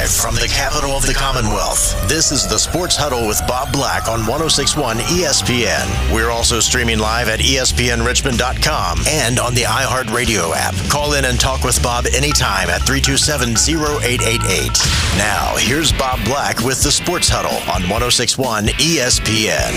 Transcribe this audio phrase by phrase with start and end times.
[0.00, 4.08] Live from the capital of the Commonwealth, this is the Sports Huddle with Bob Black
[4.08, 6.14] on 1061 ESPN.
[6.14, 10.74] We're also streaming live at ESPNRichmond.com and on the iHeartRadio app.
[10.88, 14.72] Call in and talk with Bob anytime at 327 0888.
[15.18, 19.76] Now, here's Bob Black with the Sports Huddle on 1061 ESPN.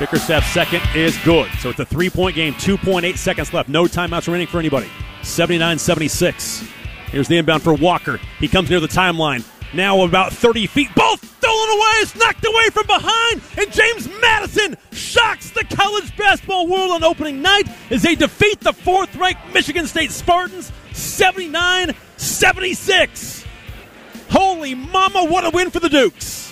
[0.00, 1.48] Bickerstaff second is good.
[1.60, 3.68] So it's a three point game, 2.8 seconds left.
[3.68, 4.88] No timeouts remaining for anybody.
[5.28, 6.64] 79 76.
[7.10, 8.18] Here's the inbound for Walker.
[8.38, 9.44] He comes near the timeline.
[9.74, 10.88] Now about 30 feet.
[10.94, 11.92] Both stolen away.
[12.00, 13.42] It's knocked away from behind.
[13.56, 18.72] And James Madison shocks the college basketball world on opening night as they defeat the
[18.72, 23.44] fourth ranked Michigan State Spartans 79 76.
[24.30, 26.47] Holy mama, what a win for the Dukes.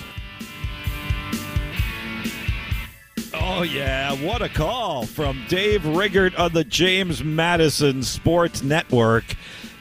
[3.49, 4.11] Oh, yeah.
[4.13, 9.23] What a call from Dave Riggert on the James Madison Sports Network.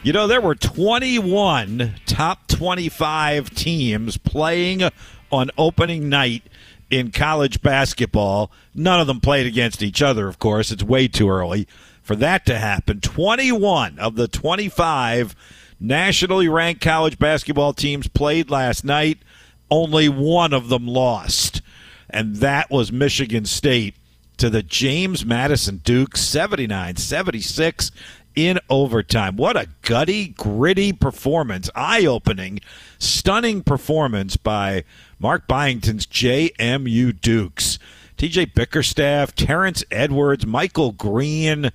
[0.04, 4.88] You know, there were 21 top 25 teams playing
[5.32, 6.44] on opening night
[6.90, 8.52] in college basketball.
[8.72, 10.70] None of them played against each other, of course.
[10.70, 11.66] It's way too early
[12.02, 13.00] for that to happen.
[13.00, 15.34] 21 of the 25
[15.80, 19.18] nationally ranked college basketball teams played last night.
[19.70, 21.60] Only one of them lost
[22.10, 23.94] and that was Michigan State
[24.36, 27.90] to the James Madison Duke 79 76
[28.34, 29.36] in overtime.
[29.36, 32.60] What a gutty, gritty performance, eye opening,
[32.98, 34.84] stunning performance by
[35.18, 37.78] Mark Byington's JMU Dukes.
[38.18, 41.70] TJ Bickerstaff, Terrence Edwards, Michael Green,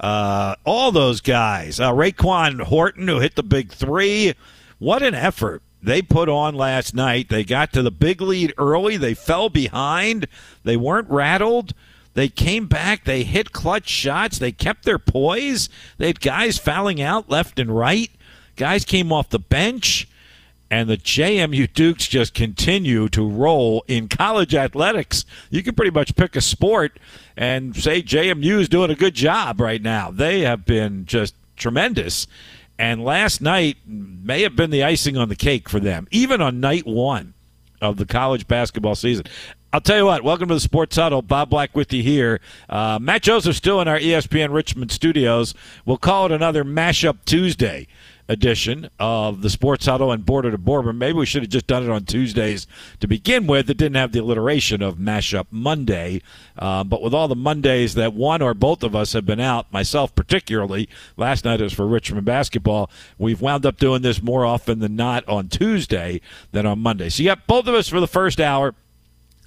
[0.00, 1.80] uh, all those guys.
[1.80, 4.34] Uh, Raekwon Horton, who hit the big three.
[4.78, 7.28] What an effort they put on last night.
[7.28, 8.96] They got to the big lead early.
[8.96, 10.26] They fell behind.
[10.64, 11.74] They weren't rattled.
[12.14, 13.04] They came back.
[13.04, 14.38] They hit clutch shots.
[14.38, 15.68] They kept their poise.
[15.98, 18.10] They had guys fouling out left and right.
[18.56, 20.08] Guys came off the bench.
[20.68, 25.24] And the JMU Dukes just continue to roll in college athletics.
[25.48, 26.98] You can pretty much pick a sport
[27.36, 30.10] and say JMU is doing a good job right now.
[30.10, 32.26] They have been just tremendous.
[32.78, 36.60] And last night may have been the icing on the cake for them, even on
[36.60, 37.34] night one
[37.80, 39.24] of the college basketball season.
[39.72, 41.22] I'll tell you what, welcome to the Sports Huddle.
[41.22, 42.40] Bob Black with you here.
[42.68, 45.54] Uh, Matt Joseph still in our ESPN Richmond studios.
[45.84, 47.86] We'll call it another Mashup Tuesday
[48.28, 50.92] edition of the Sports Huddle and Border to Border.
[50.92, 52.66] Maybe we should have just done it on Tuesdays
[53.00, 53.70] to begin with.
[53.70, 56.22] It didn't have the alliteration of Mashup Monday.
[56.58, 59.72] Uh, but with all the Mondays that one or both of us have been out,
[59.72, 64.44] myself particularly, last night it was for Richmond basketball, we've wound up doing this more
[64.44, 66.20] often than not on Tuesday
[66.52, 67.08] than on Monday.
[67.08, 68.74] So got both of us for the first hour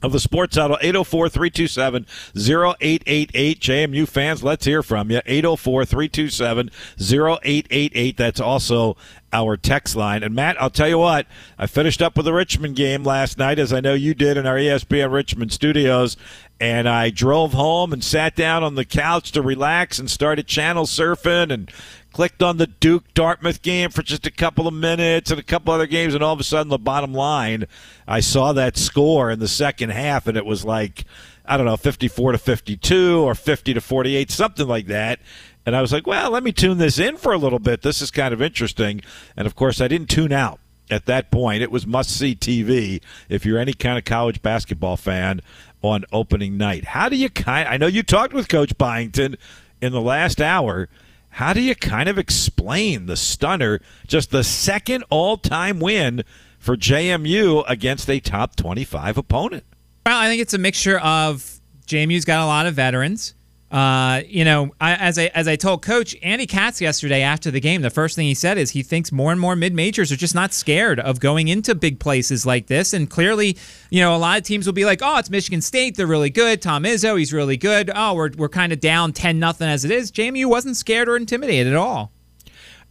[0.02, 2.06] of the Sports Huddle, 804 327
[2.36, 3.60] 0888.
[3.60, 5.22] JMU fans, let's hear from you.
[5.26, 8.18] 804 327 0888.
[8.18, 8.98] That's also
[9.32, 10.24] our text line.
[10.24, 11.28] And Matt, I'll tell you what,
[11.58, 14.46] I finished up with the Richmond game last night, as I know you did in
[14.46, 16.18] our ESPN Richmond studios.
[16.62, 20.86] And I drove home and sat down on the couch to relax and started channel
[20.86, 21.72] surfing and
[22.12, 25.74] clicked on the Duke Dartmouth game for just a couple of minutes and a couple
[25.74, 27.66] other games, and all of a sudden, the bottom line,
[28.08, 31.06] I saw that score in the second half, and it was like,
[31.46, 35.20] I don't know, 54 to 52 or 50 to 48, something like that.
[35.66, 37.82] And I was like, well, let me tune this in for a little bit.
[37.82, 39.02] This is kind of interesting.
[39.36, 40.60] And of course, I didn't tune out
[40.90, 41.62] at that point.
[41.62, 45.42] It was must see TV if you're any kind of college basketball fan
[45.82, 46.86] on opening night.
[46.86, 49.38] How do you kind I know you talked with Coach Byington
[49.82, 50.90] in the last hour
[51.30, 56.24] how do you kind of explain the stunner, just the second all time win
[56.58, 59.64] for JMU against a top 25 opponent?
[60.06, 63.36] Well, I think it's a mixture of JMU's got a lot of veterans.
[63.72, 67.60] Uh, you know, I, as I as I told Coach Andy Katz yesterday after the
[67.60, 70.16] game, the first thing he said is he thinks more and more mid majors are
[70.16, 72.94] just not scared of going into big places like this.
[72.94, 73.58] And clearly,
[73.92, 76.32] you know, a lot of teams will be like, "Oh, it's Michigan State; they're really
[76.32, 76.64] good.
[76.64, 77.92] Tom Izzo, he's really good.
[77.94, 81.16] Oh, we're we're kind of down ten nothing as it is." JMU wasn't scared or
[81.16, 82.12] intimidated at all.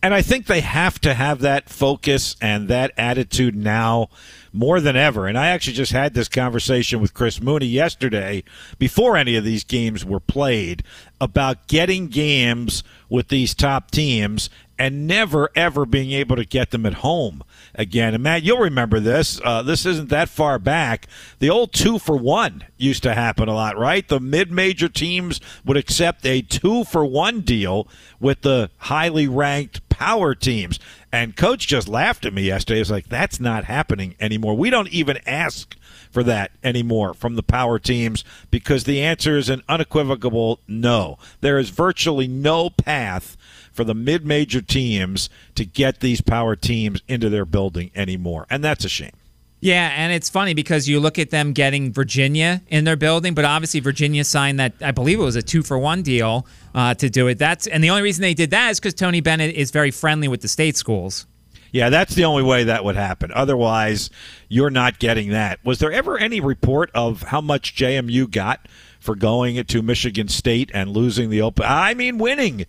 [0.01, 4.09] And I think they have to have that focus and that attitude now
[4.53, 5.27] more than ever.
[5.27, 8.45] And I actually just had this conversation with Chris Mooney yesterday
[8.79, 10.85] before any of these games were played
[11.21, 16.87] about getting games with these top teams and never ever being able to get them
[16.87, 17.43] at home
[17.75, 18.15] again.
[18.15, 19.41] And Matt, you'll remember this.
[19.43, 21.09] Uh, this isn't that far back.
[21.41, 24.07] The old two for one used to happen a lot, right?
[24.07, 27.89] The mid-major teams would accept a two for one deal
[28.21, 30.79] with the highly ranked power teams.
[31.11, 32.79] And coach just laughed at me yesterday.
[32.79, 34.57] He's like, that's not happening anymore.
[34.57, 35.77] We don't even ask
[36.13, 38.23] for that anymore from the power teams
[38.53, 41.19] because the answer is an unequivocal no.
[41.41, 43.37] There is virtually no path
[43.73, 48.85] for the mid-major teams to get these power teams into their building anymore, and that's
[48.85, 49.18] a shame.
[49.61, 53.45] Yeah, and it's funny because you look at them getting Virginia in their building, but
[53.45, 57.11] obviously Virginia signed that I believe it was a two for one deal uh, to
[57.11, 57.39] do it.
[57.39, 60.29] That's and the only reason they did that is because Tony Bennett is very friendly
[60.29, 61.27] with the state schools.
[61.73, 63.31] Yeah, that's the only way that would happen.
[63.35, 64.11] Otherwise,
[64.49, 65.63] you're not getting that.
[65.65, 68.67] Was there ever any report of how much JMU got
[69.01, 71.67] for going to Michigan State and losing the open?
[71.69, 72.65] I mean, winning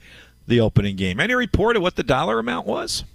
[0.47, 1.19] the opening game.
[1.19, 3.05] Any report of what the dollar amount was?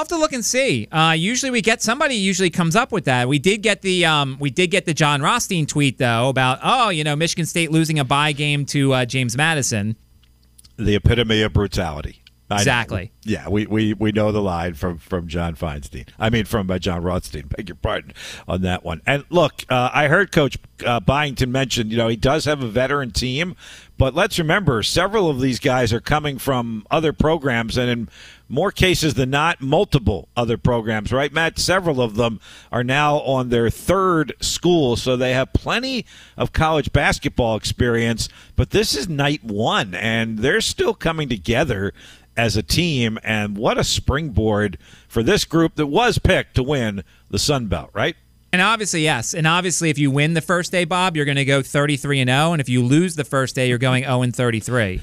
[0.00, 0.88] I'll have to look and see.
[0.90, 3.28] Uh, usually we get somebody usually comes up with that.
[3.28, 6.88] We did get the um, we did get the Jon Rothstein tweet though about oh
[6.88, 9.96] you know Michigan State losing a bye game to uh, James Madison.
[10.78, 12.22] The epitome of brutality.
[12.50, 13.12] Exactly.
[13.22, 16.08] Yeah, we, we, we know the line from, from John Feinstein.
[16.18, 17.46] I mean, from uh, Jon Rothstein.
[17.46, 18.12] Beg your pardon
[18.48, 19.02] on that one.
[19.06, 22.66] And look, uh, I heard Coach uh, Byington mention, you know, he does have a
[22.66, 23.54] veteran team,
[23.98, 28.08] but let's remember, several of these guys are coming from other programs, and in
[28.50, 31.58] more cases than not, multiple other programs, right, Matt?
[31.58, 32.40] Several of them
[32.72, 36.04] are now on their third school, so they have plenty
[36.36, 41.94] of college basketball experience, but this is night one, and they're still coming together
[42.36, 43.18] as a team.
[43.22, 47.90] And what a springboard for this group that was picked to win the Sun Belt,
[47.92, 48.16] right?
[48.52, 49.32] And obviously, yes.
[49.32, 52.30] And obviously, if you win the first day, Bob, you're going to go 33 and
[52.30, 52.52] 0.
[52.52, 55.00] And if you lose the first day, you're going 0 and 33.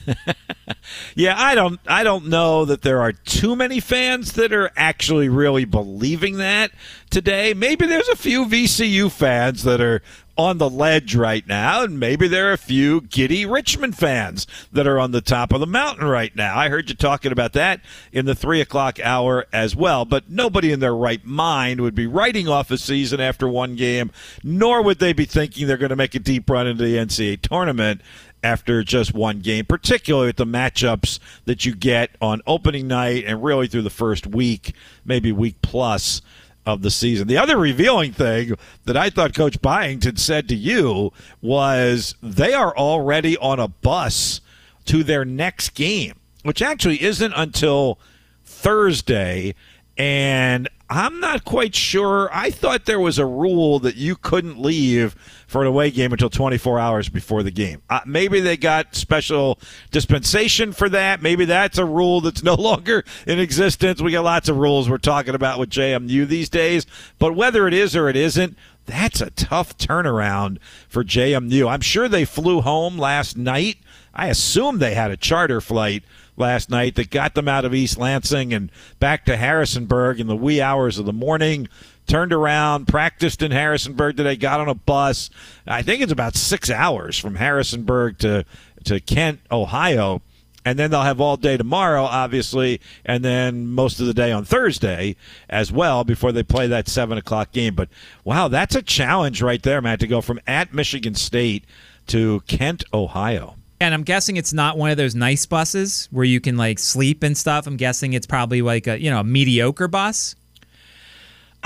[1.15, 5.29] yeah, I don't, I don't know that there are too many fans that are actually
[5.29, 6.71] really believing that
[7.09, 7.53] today.
[7.53, 10.01] Maybe there's a few VCU fans that are
[10.37, 14.85] on the ledge right now, and maybe there are a few giddy Richmond fans that
[14.85, 16.57] are on the top of the mountain right now.
[16.57, 17.81] I heard you talking about that
[18.11, 22.07] in the three o'clock hour as well, but nobody in their right mind would be
[22.07, 24.11] writing off a season after one game,
[24.43, 27.41] nor would they be thinking they're going to make a deep run into the NCAA
[27.41, 28.01] tournament
[28.43, 33.43] after just one game, particularly with the matchups that you get on opening night and
[33.43, 34.73] really through the first week,
[35.03, 36.21] maybe week plus
[36.67, 37.29] of the season.
[37.29, 38.53] The other revealing thing
[38.83, 44.41] that I thought Coach Byington said to you was they are already on a bus
[44.85, 47.99] to their next game, which actually isn't until
[48.43, 49.55] Thursday.
[49.97, 52.29] And I'm not quite sure.
[52.31, 56.29] I thought there was a rule that you couldn't leave for an away game until
[56.29, 57.81] 24 hours before the game.
[57.89, 59.59] Uh, maybe they got special
[59.91, 61.21] dispensation for that.
[61.21, 64.01] Maybe that's a rule that's no longer in existence.
[64.01, 66.85] We got lots of rules we're talking about with JMU these days.
[67.19, 71.69] But whether it is or it isn't, that's a tough turnaround for JMU.
[71.69, 73.77] I'm sure they flew home last night.
[74.13, 76.03] I assume they had a charter flight
[76.37, 80.35] last night that got them out of East Lansing and back to Harrisonburg in the
[80.35, 81.67] wee hours of the morning.
[82.05, 85.29] Turned around, practiced in Harrisonburg today, got on a bus.
[85.65, 88.45] I think it's about six hours from Harrisonburg to,
[88.85, 90.21] to Kent, Ohio.
[90.63, 94.43] And then they'll have all day tomorrow, obviously, and then most of the day on
[94.45, 95.15] Thursday
[95.49, 97.73] as well before they play that 7 o'clock game.
[97.73, 97.89] But
[98.23, 101.65] wow, that's a challenge right there, Matt, to go from at Michigan State
[102.07, 103.56] to Kent, Ohio.
[103.79, 107.23] And I'm guessing it's not one of those nice buses where you can like sleep
[107.23, 107.67] and stuff.
[107.67, 110.35] I'm guessing it's probably like a you know a mediocre bus.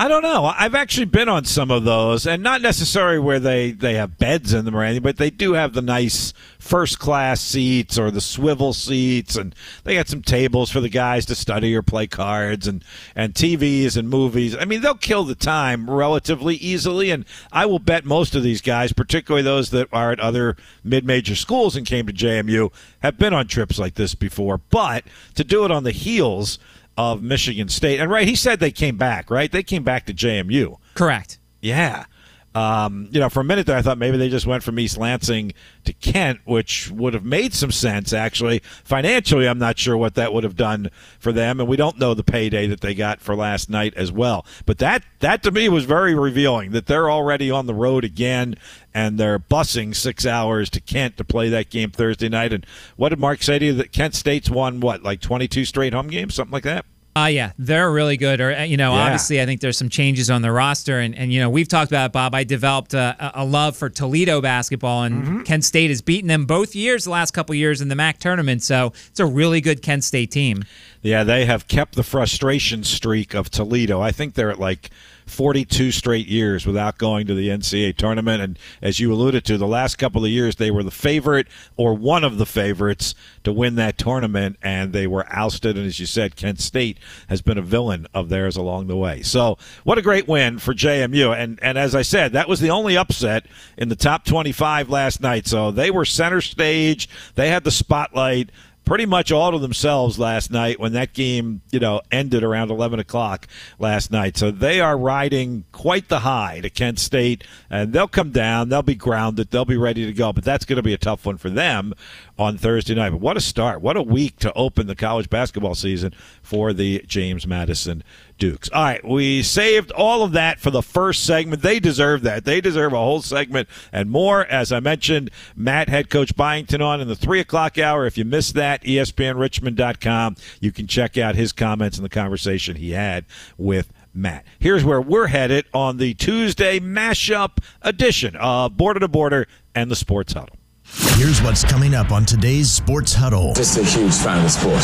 [0.02, 0.46] I don't know.
[0.46, 4.52] I've actually been on some of those, and not necessarily where they, they have beds
[4.52, 8.20] in them or anything, but they do have the nice first class seats or the
[8.20, 9.54] swivel seats, and
[9.84, 12.84] they got some tables for the guys to study or play cards, and,
[13.16, 14.58] and TVs and movies.
[14.58, 18.62] I mean, they'll kill the time relatively easily, and I will bet most of these
[18.62, 23.20] guys, particularly those that are at other mid major schools and came to JMU, have
[23.20, 24.58] been on trips like this before.
[24.58, 25.04] But
[25.36, 26.58] to do it on the heels,
[27.02, 28.00] of Michigan State.
[28.00, 29.52] And right, he said they came back, right?
[29.52, 30.78] They came back to JMU.
[30.94, 31.40] Correct.
[31.60, 32.06] Yeah.
[32.54, 34.98] Um, you know, for a minute there, I thought maybe they just went from East
[34.98, 35.54] Lansing
[35.86, 38.60] to Kent, which would have made some sense, actually.
[38.84, 42.14] Financially, I'm not sure what that would have done for them, and we don't know
[42.14, 44.46] the payday that they got for last night as well.
[44.66, 48.58] But that, that to me was very revealing that they're already on the road again,
[48.94, 52.52] and they're busing six hours to Kent to play that game Thursday night.
[52.52, 52.66] And
[52.98, 53.74] what did Mark say to you?
[53.74, 56.86] That Kent State's won, what, like 22 straight home games, something like that?
[57.14, 58.40] Uh, yeah, they're really good.
[58.40, 59.02] Or uh, you know, yeah.
[59.02, 61.92] obviously, I think there's some changes on the roster, and, and you know, we've talked
[61.92, 62.34] about it, Bob.
[62.34, 65.42] I developed a, a love for Toledo basketball, and mm-hmm.
[65.44, 68.64] Kent State has beaten them both years, the last couple years in the MAC tournament.
[68.64, 70.64] So it's a really good Kent State team.
[71.02, 74.00] Yeah, they have kept the frustration streak of Toledo.
[74.00, 74.90] I think they're at like
[75.26, 78.42] 42 straight years without going to the NCAA tournament.
[78.42, 81.48] And as you alluded to, the last couple of years they were the favorite
[81.78, 85.78] or one of the favorites to win that tournament, and they were ousted.
[85.78, 86.98] And as you said, Kent State
[87.28, 89.22] has been a villain of theirs along the way.
[89.22, 91.36] So what a great win for JMU.
[91.36, 93.46] And and as I said, that was the only upset
[93.78, 95.48] in the top 25 last night.
[95.48, 97.10] So they were center stage.
[97.36, 98.52] They had the spotlight
[98.86, 103.00] pretty much all to themselves last night when that game, you know, ended around 11
[103.00, 103.48] o'clock
[103.80, 104.38] last night.
[104.38, 108.70] So they are riding quite the high to Kent State, and they'll come down.
[108.70, 109.52] They'll be grounded.
[109.52, 110.34] They'll be ready to go.
[110.34, 111.94] But that's going to be a tough one for them
[112.42, 113.12] on Thursday night.
[113.12, 113.82] But what a start.
[113.82, 118.04] What a week to open the college basketball season for the James Madison
[118.40, 118.68] Dukes.
[118.74, 121.62] All right, we saved all of that for the first segment.
[121.62, 122.44] They deserve that.
[122.44, 124.46] They deserve a whole segment and more.
[124.48, 128.08] As I mentioned, Matt, head coach Byington, on in the 3 o'clock hour.
[128.08, 130.36] If you missed that, ESPNRichmond.com.
[130.60, 133.26] You can check out his comments and the conversation he had
[133.60, 134.46] with Matt.
[134.58, 139.96] Here's where we're headed on the Tuesday mashup edition of Border to Border and the
[139.96, 140.58] Sports Huddle.
[140.94, 143.54] Here's what's coming up on today's Sports Huddle.
[143.54, 144.82] Just a huge fan of the sport.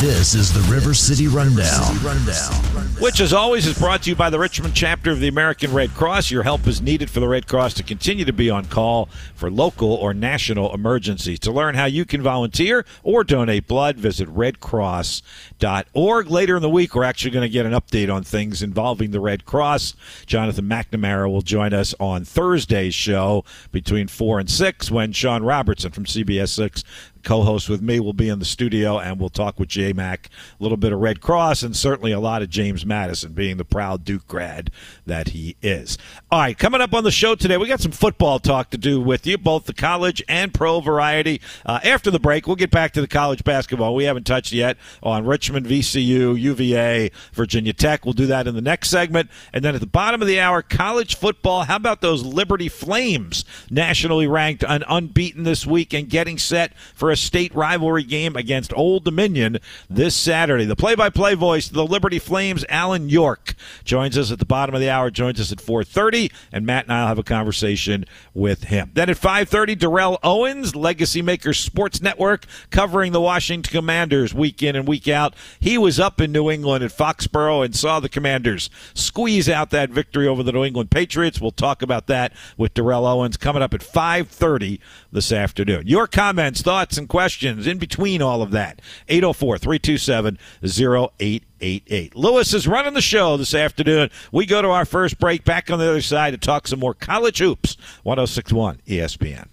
[0.00, 1.94] This is the River City Rundown.
[3.00, 5.92] Which, as always, is brought to you by the Richmond chapter of the American Red
[5.92, 6.30] Cross.
[6.30, 9.50] Your help is needed for the Red Cross to continue to be on call for
[9.50, 11.38] local or national emergencies.
[11.40, 16.30] To learn how you can volunteer or donate blood, visit redcross.org.
[16.30, 19.20] Later in the week, we're actually going to get an update on things involving the
[19.20, 19.94] Red Cross.
[20.24, 25.92] Jonathan McNamara will join us on Thursday's show between 4 and 6 when Sean Robertson
[25.92, 26.84] from CBS 6
[27.22, 30.62] co-host with me will be in the studio and we'll talk with J Mac a
[30.62, 34.04] little bit of Red Cross and certainly a lot of James Madison being the proud
[34.04, 34.70] Duke grad
[35.06, 35.98] that he is.
[36.30, 39.00] All right, coming up on the show today, we got some football talk to do
[39.00, 41.40] with you, both the college and pro variety.
[41.64, 43.94] Uh, after the break, we'll get back to the college basketball.
[43.94, 48.04] We haven't touched yet on Richmond, VCU, UVA, Virginia Tech.
[48.04, 49.30] We'll do that in the next segment.
[49.52, 51.64] And then at the bottom of the hour, college football.
[51.64, 57.11] How about those Liberty Flames, nationally ranked and unbeaten this week and getting set for
[57.12, 60.64] a state rivalry game against Old Dominion this Saturday.
[60.64, 63.54] The play-by-play voice of the Liberty Flames, Alan York,
[63.84, 65.10] joins us at the bottom of the hour.
[65.10, 68.04] Joins us at 4:30, and Matt and I'll have a conversation
[68.34, 68.90] with him.
[68.94, 74.74] Then at 5:30, Darrell Owens, Legacy Makers Sports Network, covering the Washington Commanders week in
[74.74, 75.34] and week out.
[75.60, 79.90] He was up in New England at Foxborough and saw the Commanders squeeze out that
[79.90, 81.40] victory over the New England Patriots.
[81.40, 84.80] We'll talk about that with Darrell Owens coming up at 5:30
[85.12, 85.86] this afternoon.
[85.86, 88.80] Your comments, thoughts, and questions in between all of that.
[89.08, 92.16] 804 327 0888.
[92.16, 94.10] Lewis is running the show this afternoon.
[94.30, 96.94] We go to our first break back on the other side to talk some more
[96.94, 97.76] college hoops.
[98.02, 99.51] 1061 ESPN.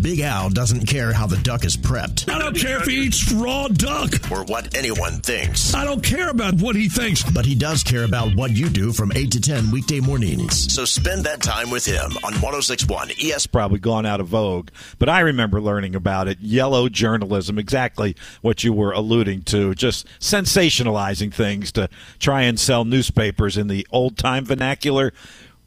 [0.00, 3.30] Big Al doesn't care how the duck is prepped I don't care if he eats
[3.32, 4.10] raw duck.
[4.30, 7.22] or what anyone thinks, I don't care about what he thinks.
[7.30, 10.72] but he does care about what you do from 8 to 10 weekday mornings.
[10.74, 13.52] So spend that time with him on 1061 ESPN.
[13.52, 16.38] probably gone out of vogue, but I remember learning about it.
[16.40, 21.88] Yellow journalism, exactly what you were alluding to, just sensationalizing things to
[22.18, 25.12] try and sell newspapers in the old time vernacular.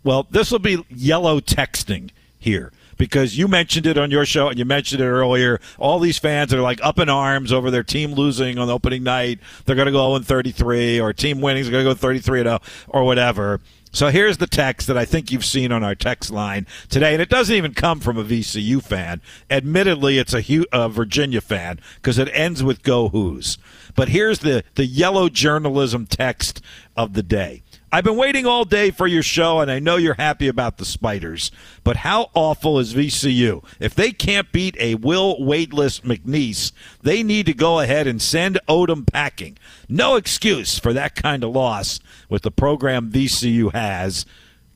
[0.03, 2.71] Well, this will be yellow texting here.
[2.97, 5.59] Because you mentioned it on your show and you mentioned it earlier.
[5.77, 9.03] All these fans are like up in arms over their team losing on the opening
[9.03, 9.39] night.
[9.65, 12.59] They're going to go 0 33, or team winning is going to go 33 0,
[12.87, 13.59] or whatever.
[13.95, 17.21] So here's the text that I think you've seen on our text line today, and
[17.21, 19.21] it doesn't even come from a VCU fan.
[19.49, 23.57] Admittedly, it's a, Hu- a Virginia fan because it ends with "Go Hoos."
[23.95, 26.61] But here's the the yellow journalism text
[26.97, 27.63] of the day.
[27.91, 30.85] I've been waiting all day for your show, and I know you're happy about the
[30.85, 31.51] Spiders.
[31.83, 33.63] But how awful is VCU?
[33.79, 38.59] If they can't beat a Will Weightless McNeese, they need to go ahead and send
[38.67, 39.57] Odom packing.
[39.87, 44.25] No excuse for that kind of loss with the program VCU has.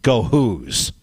[0.02, 0.94] Go Hoos.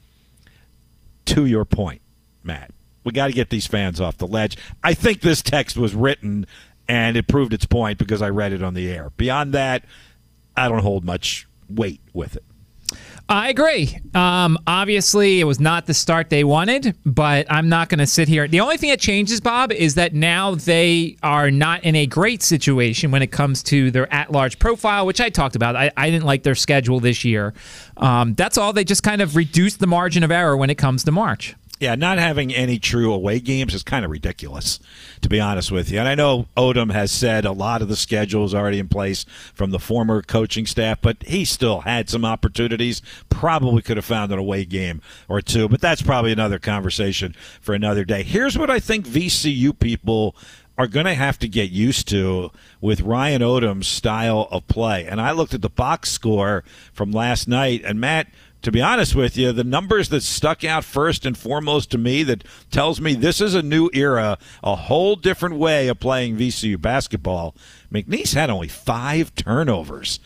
[1.26, 2.00] To your point,
[2.44, 2.70] Matt,
[3.04, 4.56] we got to get these fans off the ledge.
[4.82, 6.46] I think this text was written
[6.88, 9.10] and it proved its point because I read it on the air.
[9.16, 9.84] Beyond that,
[10.56, 12.44] I don't hold much weight with it.
[13.28, 13.98] I agree.
[14.14, 18.28] Um, obviously, it was not the start they wanted, but I'm not going to sit
[18.28, 18.46] here.
[18.46, 22.40] The only thing that changes, Bob, is that now they are not in a great
[22.44, 25.74] situation when it comes to their at large profile, which I talked about.
[25.74, 27.52] I, I didn't like their schedule this year.
[27.96, 28.72] Um, that's all.
[28.72, 31.56] They just kind of reduced the margin of error when it comes to March.
[31.78, 34.80] Yeah, not having any true away games is kind of ridiculous,
[35.20, 35.98] to be honest with you.
[35.98, 39.26] And I know Odom has said a lot of the schedule is already in place
[39.52, 43.02] from the former coaching staff, but he still had some opportunities.
[43.28, 47.74] Probably could have found an away game or two, but that's probably another conversation for
[47.74, 48.22] another day.
[48.22, 50.34] Here's what I think VCU people
[50.78, 55.04] are going to have to get used to with Ryan Odom's style of play.
[55.06, 58.28] And I looked at the box score from last night, and Matt
[58.66, 62.24] to be honest with you, the numbers that stuck out first and foremost to me
[62.24, 62.42] that
[62.72, 67.54] tells me this is a new era, a whole different way of playing VCU basketball.
[67.92, 70.18] McNeese had only five turnovers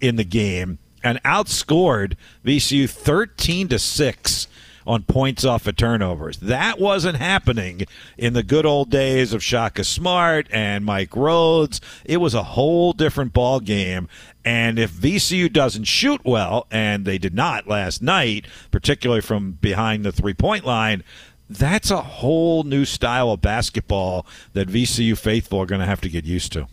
[0.00, 2.14] in the game and outscored
[2.44, 4.46] VCU 13 to 6
[4.86, 6.38] on points off of turnovers.
[6.38, 7.82] That wasn't happening
[8.16, 11.80] in the good old days of Shaka Smart and Mike Rhoades.
[12.04, 14.08] It was a whole different ball game.
[14.44, 20.04] And if VCU doesn't shoot well, and they did not last night, particularly from behind
[20.04, 21.02] the three point line,
[21.50, 26.08] that's a whole new style of basketball that VCU faithful are going to have to
[26.08, 26.66] get used to.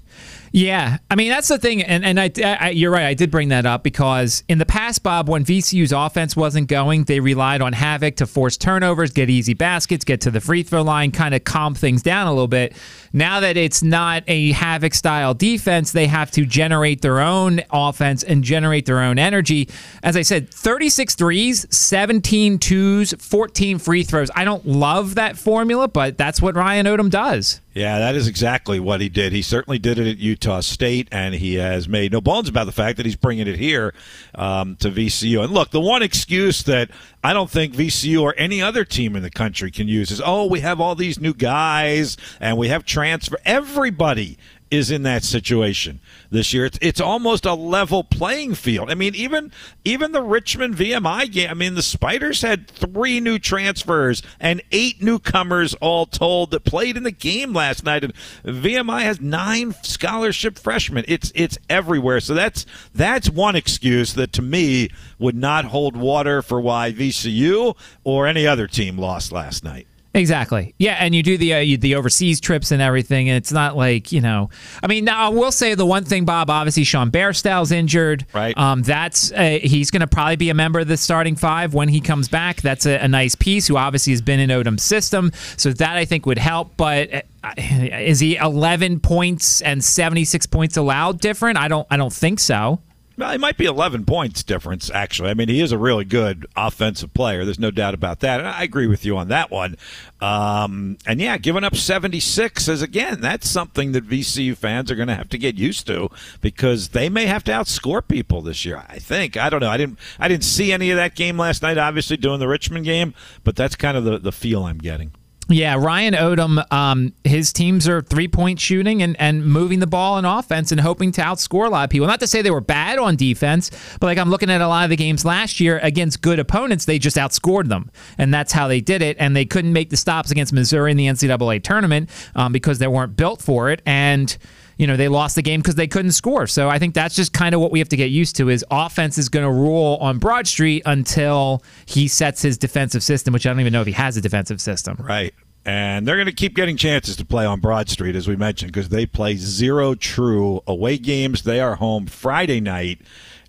[0.56, 3.08] Yeah, I mean that's the thing, and and I, I, you're right.
[3.08, 7.04] I did bring that up because in the past, Bob, when VCU's offense wasn't going,
[7.04, 10.82] they relied on Havoc to force turnovers, get easy baskets, get to the free throw
[10.82, 12.74] line, kind of calm things down a little bit.
[13.12, 18.24] Now that it's not a Havoc style defense, they have to generate their own offense
[18.24, 19.68] and generate their own energy.
[20.04, 24.32] As I said, 36 threes, 17 twos, 14 free throws.
[24.34, 27.60] I don't love that formula, but that's what Ryan Odom does.
[27.76, 29.34] Yeah, that is exactly what he did.
[29.34, 32.72] He certainly did it at Utah State, and he has made no bones about the
[32.72, 33.94] fact that he's bringing it here
[34.34, 35.44] um, to VCU.
[35.44, 36.90] And look, the one excuse that
[37.22, 40.46] I don't think VCU or any other team in the country can use is, oh,
[40.46, 43.38] we have all these new guys and we have transfer.
[43.44, 44.38] Everybody
[44.72, 46.00] is in that situation
[46.32, 46.66] this year.
[46.66, 48.90] It's it's almost a level playing field.
[48.90, 49.52] I mean, even
[49.84, 51.50] even the Richmond VMI game.
[51.50, 56.98] I mean, the Spiders had three new transfers and eight newcomers all told that played
[56.98, 58.04] in the game last night.
[58.04, 61.06] And VMI has nine scholarship freshmen.
[61.08, 62.20] It's it's everywhere.
[62.20, 67.76] So that's that's one excuse that to me would not hold water for why VCU
[68.04, 69.88] or any other team lost last night.
[70.16, 70.74] Exactly.
[70.78, 73.76] Yeah, and you do the uh, you, the overseas trips and everything, and it's not
[73.76, 74.50] like you know.
[74.82, 76.50] I mean, now I will say the one thing, Bob.
[76.50, 78.26] Obviously, Sean Bairstow's injured.
[78.34, 78.58] Right.
[78.58, 81.90] Um, that's uh, he's going to probably be a member of the starting five when
[81.90, 82.62] he comes back.
[82.62, 83.68] That's a, a nice piece.
[83.68, 86.78] Who obviously has been in Odom's system, so that I think would help.
[86.78, 91.58] But uh, is he 11 points and 76 points allowed different?
[91.58, 91.86] I don't.
[91.92, 92.80] I don't think so.
[93.18, 95.30] Well, it might be 11 points difference, actually.
[95.30, 97.46] I mean, he is a really good offensive player.
[97.46, 98.40] There's no doubt about that.
[98.40, 99.78] And I agree with you on that one.
[100.20, 105.08] Um, and yeah, giving up 76 is, again, that's something that VCU fans are going
[105.08, 106.10] to have to get used to
[106.42, 108.84] because they may have to outscore people this year.
[108.90, 109.38] I think.
[109.38, 109.70] I don't know.
[109.70, 112.84] I didn't, I didn't see any of that game last night, obviously, doing the Richmond
[112.84, 113.14] game,
[113.46, 115.12] but that's kind of the, the feel I'm getting.
[115.48, 120.18] Yeah, Ryan Odom, um, his teams are three point shooting and, and moving the ball
[120.18, 122.08] in offense and hoping to outscore a lot of people.
[122.08, 124.86] Not to say they were bad on defense, but like I'm looking at a lot
[124.86, 127.92] of the games last year against good opponents, they just outscored them.
[128.18, 129.18] And that's how they did it.
[129.20, 132.88] And they couldn't make the stops against Missouri in the NCAA tournament um, because they
[132.88, 133.84] weren't built for it.
[133.86, 134.36] And
[134.78, 136.48] you know they lost the game because they couldn't score.
[136.48, 138.66] So I think that's just kind of what we have to get used to is
[138.72, 143.46] offense is going to rule on Broad Street until he sets his defensive system, which
[143.46, 144.98] I don't even know if he has a defensive system.
[145.00, 145.34] Right.
[145.68, 148.72] And they're going to keep getting chances to play on Broad Street, as we mentioned,
[148.72, 151.42] because they play zero true away games.
[151.42, 153.00] They are home Friday night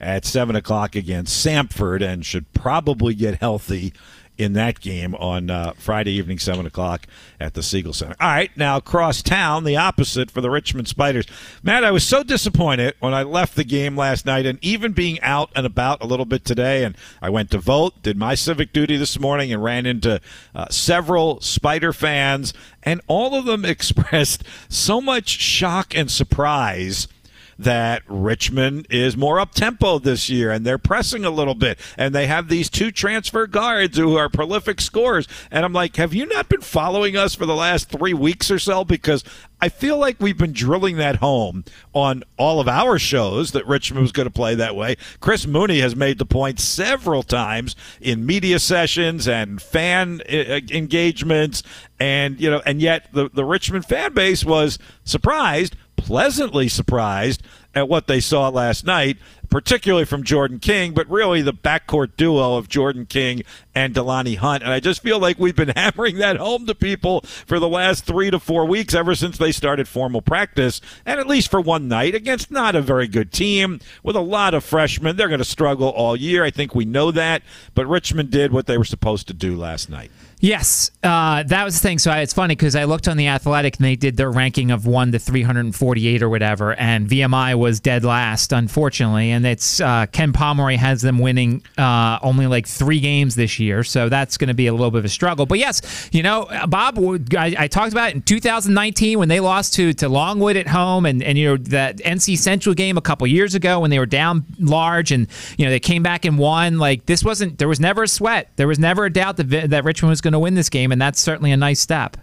[0.00, 3.92] at 7 o'clock against Samford and should probably get healthy
[4.38, 7.06] in that game on uh, Friday evening, 7 o'clock
[7.40, 8.16] at the Siegel Center.
[8.20, 11.26] All right, now across town, the opposite for the Richmond Spiders.
[11.62, 15.20] Matt, I was so disappointed when I left the game last night and even being
[15.20, 16.84] out and about a little bit today.
[16.84, 20.20] And I went to vote, did my civic duty this morning, and ran into
[20.54, 27.08] uh, several Spider fans, and all of them expressed so much shock and surprise
[27.58, 32.14] that Richmond is more up tempo this year and they're pressing a little bit and
[32.14, 35.26] they have these two transfer guards who are prolific scorers.
[35.50, 38.58] And I'm like, have you not been following us for the last three weeks or
[38.58, 38.84] so?
[38.84, 39.24] Because
[39.58, 41.64] I feel like we've been drilling that home
[41.94, 44.96] on all of our shows that Richmond was going to play that way.
[45.20, 51.62] Chris Mooney has made the point several times in media sessions and fan uh, engagements,
[51.98, 55.74] and you know, and yet the the Richmond fan base was surprised
[56.06, 57.42] pleasantly surprised
[57.74, 59.18] at what they saw last night,
[59.50, 63.42] particularly from Jordan King, but really the backcourt duo of Jordan King
[63.74, 64.62] and DeLonnie Hunt.
[64.62, 68.04] And I just feel like we've been hammering that home to people for the last
[68.04, 71.88] three to four weeks ever since they started formal practice, and at least for one
[71.88, 75.16] night against not a very good team with a lot of freshmen.
[75.16, 76.44] They're going to struggle all year.
[76.44, 77.42] I think we know that,
[77.74, 80.10] but Richmond did what they were supposed to do last night.
[80.38, 81.98] Yes, uh, that was the thing.
[81.98, 84.70] So I, it's funny because I looked on the Athletic and they did their ranking
[84.70, 89.30] of one to 348 or whatever, and VMI was dead last, unfortunately.
[89.36, 93.84] And it's uh, Ken Pomeroy has them winning uh, only like three games this year,
[93.84, 95.44] so that's going to be a little bit of a struggle.
[95.44, 96.98] But yes, you know, Bob,
[97.36, 101.04] I, I, talked about it in 2019 when they lost to to Longwood at home,
[101.04, 104.06] and and you know that NC Central game a couple years ago when they were
[104.06, 105.26] down large, and
[105.58, 106.78] you know they came back and won.
[106.78, 109.84] Like this wasn't there was never a sweat, there was never a doubt that that
[109.84, 112.16] Richmond was going to win this game, and that's certainly a nice step.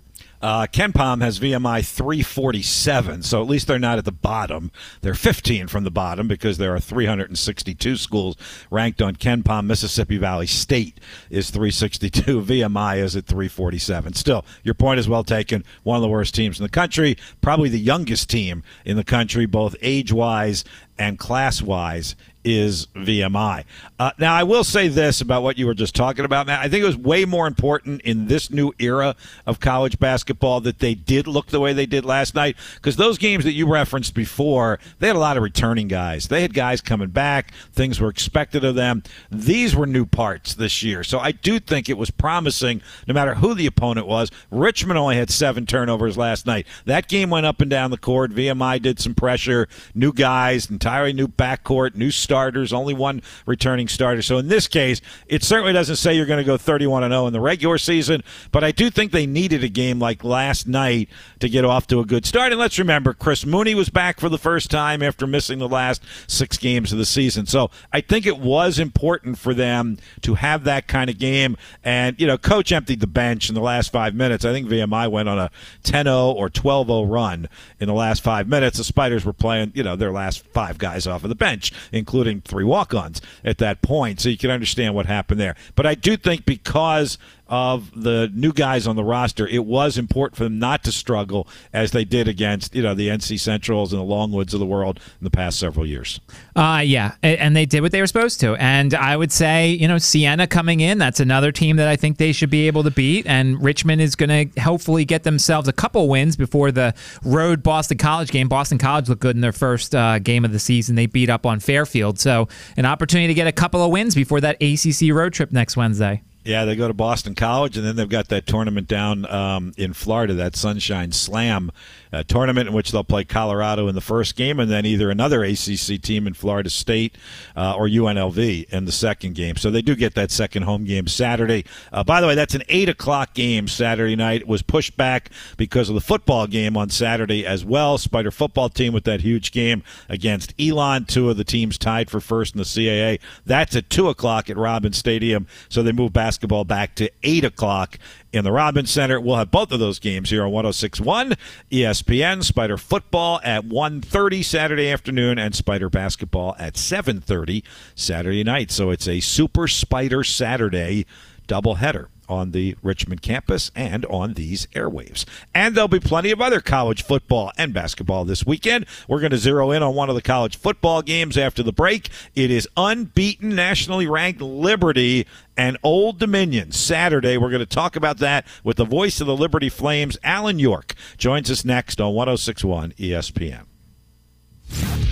[0.44, 4.74] Uh, KenPom has VMI 347, so at least they're not at the bottom.
[5.00, 8.36] They're 15 from the bottom because there are 362 schools
[8.70, 9.66] ranked on KenPom.
[9.66, 12.42] Mississippi Valley State is 362.
[12.42, 14.16] VMI is at 347.
[14.16, 15.64] Still, your point is well taken.
[15.84, 19.46] One of the worst teams in the country, probably the youngest team in the country,
[19.46, 20.66] both age wise
[20.98, 23.64] and class wise is VMI.
[24.00, 26.60] Uh, now, I will say this about what you were just talking about, Matt.
[26.60, 30.80] I think it was way more important in this new era of college basketball that
[30.80, 34.14] they did look the way they did last night because those games that you referenced
[34.14, 36.28] before, they had a lot of returning guys.
[36.28, 39.04] They had guys coming back, things were expected of them.
[39.32, 41.04] These were new parts this year.
[41.04, 44.32] So I do think it was promising no matter who the opponent was.
[44.52, 46.68] Richmond only had seven turnovers last night.
[46.86, 48.32] That game went up and down the court.
[48.32, 54.22] VMI did some pressure, new guys, entirely new backcourt, new starters, only one returning starter.
[54.22, 57.32] So in this case, it certainly doesn't say you're going to go 31 0 in
[57.32, 61.08] the regular season, but I do think they needed a game like last night
[61.40, 62.52] to get off to a good start.
[62.52, 66.04] And let's remember, Chris Mooney was back for the first time after missing the last
[66.28, 67.46] six games of the season.
[67.46, 71.56] So I think it was important for them to have that kind of game.
[71.86, 74.44] And, you know, coach emptied the bench in the last five minutes.
[74.44, 75.50] I think VMI went on a
[75.84, 77.48] 10 0 or 12 0 run
[77.80, 78.78] in the last five minutes.
[78.78, 82.42] The Spiders were playing, you know, their last five guys off of the bench, including
[82.42, 84.20] three walk ons at that point.
[84.20, 85.56] So you can understand what happened there.
[85.76, 87.18] But I do think because
[87.54, 91.48] of the new guys on the roster, it was important for them not to struggle
[91.72, 95.00] as they did against you know the NC Centrals and the Longwoods of the world
[95.20, 96.20] in the past several years.
[96.56, 98.56] Uh, yeah, and they did what they were supposed to.
[98.56, 102.18] And I would say you know Siena coming in, that's another team that I think
[102.18, 103.28] they should be able to beat.
[103.28, 108.00] And Richmond is going to hopefully get themselves a couple wins before the road Boston
[108.00, 108.50] College game.
[108.50, 110.96] Boston College looked good in their first uh, game of the season.
[110.96, 114.42] They beat up on Fairfield, so an opportunity to get a couple of wins before
[114.42, 116.24] that ACC road trip next Wednesday.
[116.44, 119.94] Yeah, they go to Boston College, and then they've got that tournament down um, in
[119.94, 121.72] Florida, that Sunshine Slam
[122.14, 125.44] uh, tournament, in which they'll play Colorado in the first game, and then either another
[125.44, 127.18] ACC team in Florida State
[127.56, 129.56] uh, or UNLV in the second game.
[129.56, 131.66] So they do get that second home game Saturday.
[131.92, 134.42] Uh, by the way, that's an eight o'clock game Saturday night.
[134.42, 137.98] It was pushed back because of the football game on Saturday as well.
[137.98, 142.20] Spider football team with that huge game against Elon, two of the teams tied for
[142.20, 143.20] first in the CAA.
[143.46, 145.48] That's at two o'clock at Robins Stadium.
[145.70, 147.98] So they move basketball back to 8 o'clock
[148.34, 149.22] in the Robins Center.
[149.22, 151.36] We'll have both of those games here on 1061
[151.72, 152.44] ESPN.
[152.44, 157.64] Spider football at 1.30 Saturday afternoon and Spider basketball at 7.30
[157.96, 158.72] Saturday night.
[158.72, 161.06] So it's a Super Spider Saturday
[161.48, 165.26] doubleheader on the Richmond campus and on these airwaves.
[165.54, 168.86] And there'll be plenty of other college football and basketball this weekend.
[169.08, 172.10] We're going to zero in on one of the college football games after the break.
[172.36, 177.38] It is unbeaten, nationally ranked Liberty and Old Dominion Saturday.
[177.38, 180.96] We're going to talk about that with the voice of the Liberty Flames, Alan York,
[181.18, 183.66] joins us next on 1061 ESPN.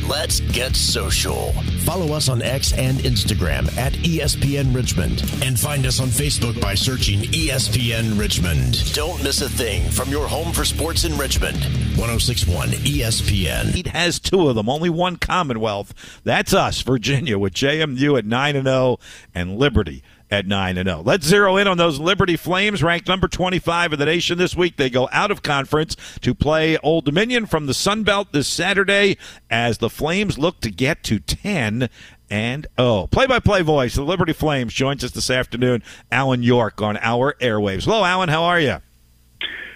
[0.09, 1.53] Let's get social.
[1.83, 6.75] Follow us on X and Instagram at ESPN Richmond and find us on Facebook by
[6.75, 8.93] searching ESPN Richmond.
[8.93, 11.57] Don't miss a thing from your home for sports in Richmond.
[11.97, 13.77] 1061 ESPN.
[13.77, 15.93] It has two of them, only one Commonwealth.
[16.23, 18.97] That's us, Virginia, with JMU at 9 and 0
[19.33, 21.03] and Liberty at 9 and 0.
[21.05, 24.77] Let's zero in on those Liberty Flames ranked number 25 of the nation this week.
[24.77, 29.17] They go out of conference to play Old Dominion from the Sun Belt this Saturday
[29.49, 31.89] as the Flames look to get to 10
[32.31, 37.35] and oh, play-by-play voice, the Liberty Flames joins us this afternoon, Alan York on our
[37.41, 37.83] airwaves.
[37.83, 38.29] Hello, Alan.
[38.29, 38.77] How are you?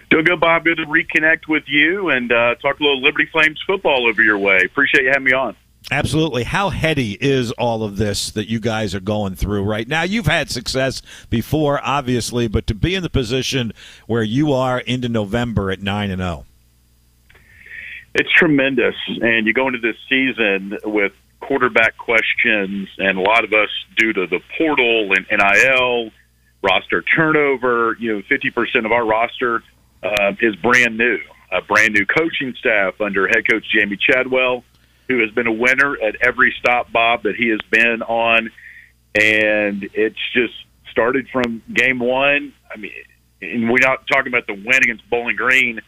[0.10, 0.64] Doing good, Bob.
[0.64, 4.38] Good to reconnect with you and uh, talk a little Liberty Flames football over your
[4.38, 4.62] way.
[4.66, 5.58] Appreciate you having me on.
[5.92, 6.44] Absolutely.
[6.44, 10.02] How heady is all of this that you guys are going through right now?
[10.02, 13.72] You've had success before, obviously, but to be in the position
[14.08, 16.46] where you are into November at 9 and 0.
[18.16, 18.96] It's tremendous.
[19.08, 24.14] And you go into this season with quarterback questions, and a lot of us, due
[24.14, 26.12] to the portal and NIL,
[26.64, 29.62] roster turnover, you know, 50% of our roster
[30.02, 31.20] uh, is brand new.
[31.52, 34.64] A brand new coaching staff under head coach Jamey Chadwell
[35.08, 38.52] who has been a winner at every stop, Bob, that he has been on.
[39.14, 40.54] And it's just
[40.92, 42.54] started from game one.
[42.74, 42.92] I mean,
[43.42, 45.82] and we're not talking about the win against Bowling Green,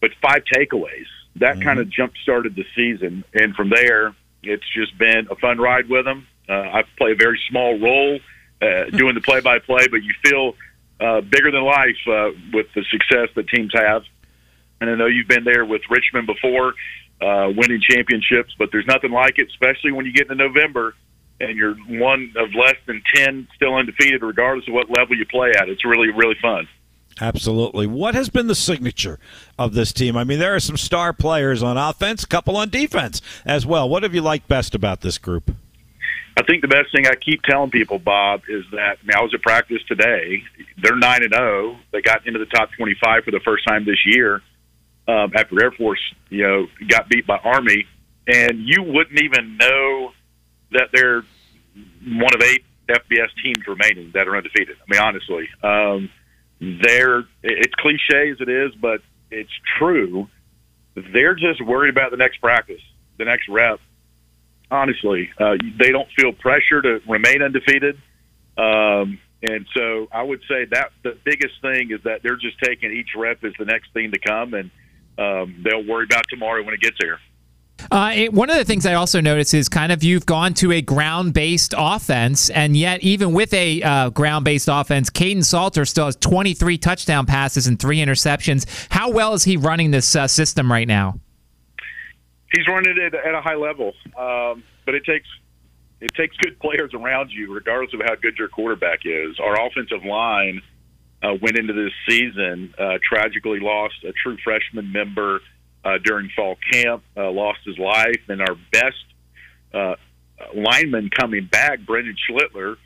[0.00, 1.06] but five takeaways.
[1.36, 1.62] That mm-hmm.
[1.62, 3.24] kind of jump started the season.
[3.34, 6.26] And from there, it's just been a fun ride with them.
[6.48, 8.18] Uh, I play a very small role
[8.60, 10.54] uh, doing the play by play, but you feel
[11.00, 14.04] uh, bigger than life uh, with the success that teams have.
[14.80, 16.74] And I know you've been there with Richmond before
[17.20, 20.94] uh, winning championships, but there's nothing like it, especially when you get into November
[21.40, 25.52] and you're one of less than 10 still undefeated, regardless of what level you play
[25.56, 25.68] at.
[25.68, 26.68] It's really, really fun.
[27.20, 27.86] Absolutely.
[27.86, 29.18] What has been the signature
[29.58, 30.16] of this team?
[30.16, 33.88] I mean, there are some star players on offense, a couple on defense as well.
[33.88, 35.54] What have you liked best about this group?
[36.36, 39.22] I think the best thing I keep telling people, Bob, is that I, mean, I
[39.22, 40.42] was at practice today.
[40.82, 41.78] They're nine and zero.
[41.92, 44.42] They got into the top twenty-five for the first time this year
[45.06, 47.86] um, after Air Force, you know, got beat by Army,
[48.26, 50.12] and you wouldn't even know
[50.72, 51.22] that they're
[52.06, 54.76] one of eight FBS teams remaining that are undefeated.
[54.80, 56.10] I mean, honestly, um,
[56.82, 60.28] they're it's cliche as it is, but it's true.
[60.94, 62.80] They're just worried about the next practice,
[63.18, 63.80] the next rep.
[64.70, 68.00] Honestly, uh, they don't feel pressure to remain undefeated.
[68.56, 72.92] Um, and so I would say that the biggest thing is that they're just taking
[72.92, 74.70] each rep as the next thing to come, and
[75.18, 77.18] um, they'll worry about tomorrow when it gets here.
[77.90, 80.72] Uh, it, one of the things I also notice is kind of you've gone to
[80.72, 85.84] a ground based offense, and yet, even with a uh, ground based offense, Kaidon Salter
[85.84, 88.86] still has 23 touchdown passes and three interceptions.
[88.90, 91.20] How well is he running this uh, system right now?
[92.54, 95.28] He's running it at a high level, um, but it takes
[96.00, 99.38] it takes good players around you, regardless of how good your quarterback is.
[99.40, 100.60] Our offensive line
[101.24, 105.40] uh, went into this season uh, tragically lost a true freshman member
[105.84, 109.04] uh, during fall camp, uh, lost his life, and our best
[109.72, 109.94] uh,
[110.54, 112.76] lineman coming back, Brendan Schlittler,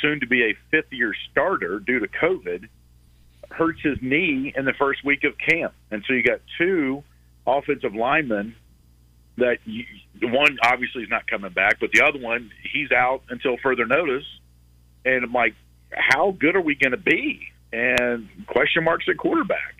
[0.00, 2.68] soon to be a fifth year starter due to COVID,
[3.50, 5.72] hurts his knee in the first week of camp.
[5.90, 7.04] And so you got two
[7.46, 8.56] offensive linemen
[9.36, 9.84] that you,
[10.22, 14.24] one obviously is not coming back, but the other one, he's out until further notice.
[15.04, 15.54] And I'm like,
[15.92, 17.48] how good are we going to be?
[17.74, 19.74] And question marks at quarterback.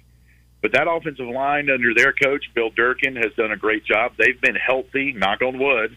[0.61, 4.15] But that offensive line under their coach, Bill Durkin, has done a great job.
[4.19, 5.97] They've been healthy, knock on wood.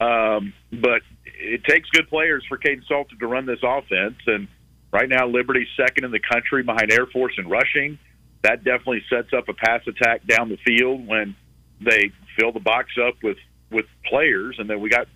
[0.00, 4.16] Um, but it takes good players for Kaidon Salter to run this offense.
[4.26, 4.48] And
[4.92, 7.98] right now, Liberty's second in the country behind Air Force in rushing.
[8.42, 11.36] That definitely sets up a pass attack down the field when
[11.80, 13.38] they fill the box up with,
[13.70, 14.56] with players.
[14.58, 15.06] And then we got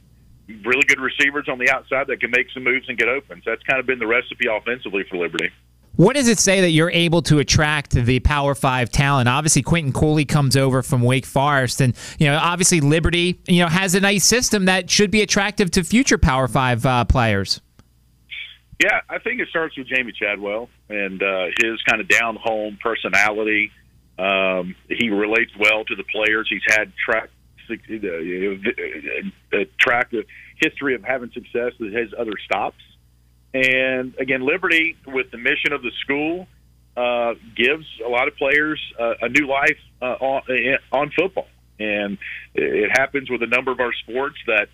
[0.46, 3.42] really good receivers on the outside that can make some moves and get open.
[3.44, 5.50] So that's kind of been the recipe offensively for Liberty.
[6.00, 9.28] What does it say that you're able to attract the Power Five talent?
[9.28, 13.68] Obviously, Quinton Cooley comes over from Wake Forest, and you know, obviously, Liberty, you know,
[13.68, 17.60] has a nice system that should be attractive to future Power Five uh, players.
[18.82, 22.78] Yeah, I think it starts with Jamey Chadwell and uh, his kind of down home
[22.82, 23.70] personality.
[24.18, 26.48] Um, he relates well to the players.
[26.48, 27.28] He's had track
[27.68, 27.76] uh,
[29.52, 30.12] a track
[30.56, 32.80] history of having success with his other stops.
[33.52, 36.46] And again, Liberty, with the mission of the school,
[36.96, 40.42] uh, gives a lot of players uh, a new life uh, on,
[40.92, 41.48] on football.
[41.78, 42.18] And
[42.54, 44.68] it happens with a number of our sports that,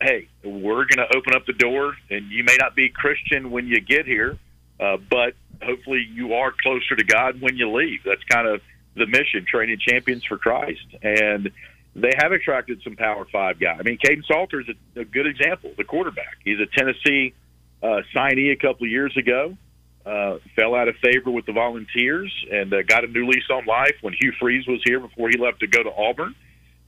[0.00, 3.66] hey, we're going to open up the door, and you may not be Christian when
[3.66, 4.38] you get here,
[4.78, 8.00] uh, but hopefully you are closer to God when you leave.
[8.04, 8.60] That's kind of
[8.94, 10.86] the mission, training champions for Christ.
[11.02, 11.50] And
[11.96, 13.78] they have attracted some Power Five guys.
[13.80, 16.38] I mean, Kaidon Salter is a, a good example, the quarterback.
[16.44, 17.34] He's a Tennessee
[17.82, 19.56] uh, signee a couple of years ago.
[20.04, 23.66] Uh, fell out of favor with the Volunteers and uh, got a new lease on
[23.66, 26.34] life when Hugh Freeze was here before he left to go to Auburn.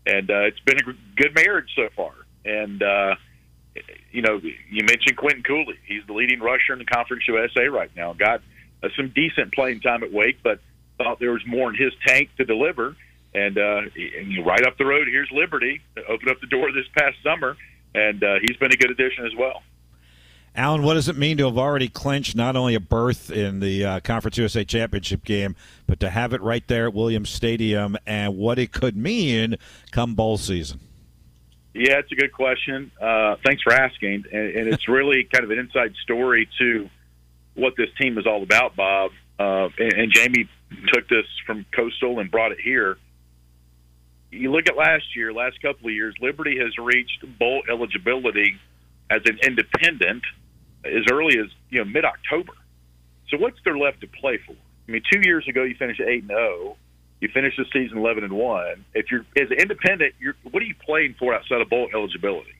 [0.06, 2.12] And uh, it's been a good marriage so far.
[2.44, 3.14] And uh,
[4.10, 5.78] you know, you mentioned Quinton Cooley.
[5.86, 8.12] He's the leading rusher in the Conference USA right now.
[8.12, 8.42] Got
[8.82, 10.60] uh, some decent playing time at Wake, but
[10.98, 12.96] thought there was more in his tank to deliver.
[13.34, 15.80] And, uh, and right up the road, here's Liberty.
[16.08, 17.56] Opened up the door this past summer,
[17.94, 19.62] and uh, he's been a good addition as well.
[20.54, 23.84] Alan, what does it mean to have already clinched not only a berth in the
[23.84, 28.36] uh, Conference USA Championship game, but to have it right there at Williams Stadium and
[28.36, 29.56] what it could mean
[29.92, 30.80] come bowl season?
[31.72, 32.90] Yeah, it's a good question.
[33.00, 34.24] Uh, thanks for asking.
[34.30, 36.90] And, and it's really kind of an inside story to
[37.54, 39.12] what this team is all about, Bob.
[39.38, 40.48] Uh, and, and Jamey
[40.92, 42.98] took this from Coastal and brought it here.
[44.30, 48.58] You look at last year, last couple of years, Liberty has reached bowl eligibility
[49.08, 50.24] as an independent–
[50.84, 52.52] as early as you know mid October.
[53.28, 54.52] So what's there left to play for?
[54.52, 56.76] I mean, two years ago you finished eight and zero.
[57.20, 58.84] You finished the season eleven and one.
[58.94, 62.54] If you're as an independent, you're what are you playing for outside of bowl eligibility?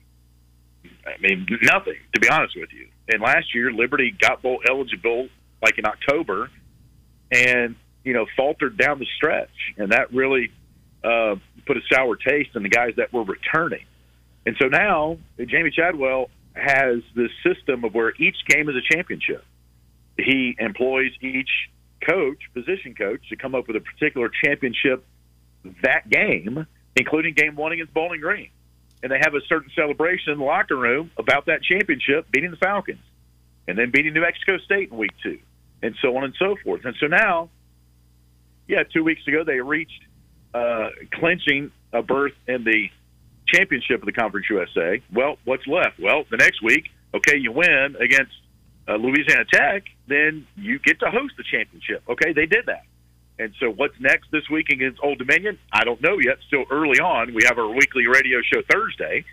[1.05, 1.97] I mean, nothing.
[2.13, 2.87] To be honest with you.
[3.09, 5.27] And last year, Liberty got bowl eligible
[5.61, 6.49] like in October,
[7.31, 10.51] and you know faltered down the stretch, and that really
[11.03, 13.85] uh, put a sour taste in the guys that were returning.
[14.45, 19.43] And so now, Jamey Chadwell has this system of where each game is a championship.
[20.17, 21.49] He employs each
[22.07, 25.05] coach, position coach, to come up with a particular championship
[25.81, 28.49] that game, including game one against Bowling Green.
[29.01, 32.57] And they have a certain celebration in the locker room about that championship, beating the
[32.57, 33.01] Falcons,
[33.67, 35.39] and then beating New Mexico State in week two,
[35.81, 36.85] and so on and so forth.
[36.85, 37.49] And so now
[38.67, 40.01] yeah, two weeks ago they reached
[40.53, 42.89] uh, clinching a berth in the
[43.47, 45.01] championship of the Conference USA.
[45.13, 45.99] Well, what's left?
[45.99, 48.33] Well, the next week, okay, you win against
[48.87, 52.03] uh, Louisiana Tech, then you get to host the championship.
[52.09, 52.83] Okay, they did that.
[53.39, 55.57] And so, what's next this week against Old Dominion?
[55.71, 56.37] I don't know yet.
[56.47, 57.33] Still early on.
[57.33, 59.25] We have our weekly radio show Thursday,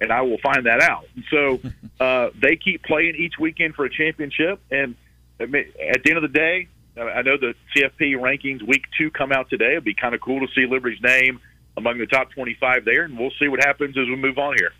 [0.00, 1.06] and I will find that out.
[1.16, 1.60] And so,
[2.04, 4.60] uh, they keep playing each weekend for a championship.
[4.70, 4.94] And
[5.40, 9.50] at the end of the day, I know the CFP rankings week two come out
[9.50, 9.72] today.
[9.72, 11.40] It'd be kind of cool to see Liberty's name
[11.78, 14.72] among the top 25 there, and we'll see what happens as we move on here.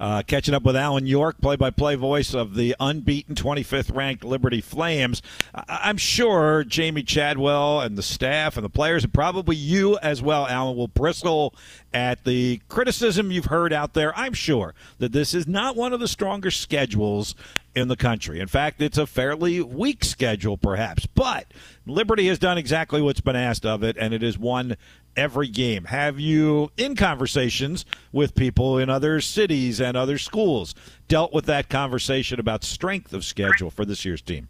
[0.00, 4.22] Uh, catching up with Alan York, play by play voice of the unbeaten 25th ranked
[4.22, 5.22] Liberty Flames.
[5.52, 10.22] I- am sure Jamey Chadwell and the staff and the players, and probably you as
[10.22, 11.52] well, Alan, will bristle
[11.92, 14.16] at the criticism you've heard out there.
[14.16, 17.34] I'm sure that this is not one of the stronger schedules
[17.74, 18.38] in the country.
[18.38, 21.06] In fact, it's a fairly weak schedule, perhaps.
[21.06, 21.52] But
[21.86, 24.76] Liberty has done exactly what's been asked of it, and it has won
[25.18, 25.84] every game.
[25.84, 30.74] Have you, in conversations with people in other cities and other schools,
[31.08, 34.48] dealt with that conversation about strength of schedule for this year's team?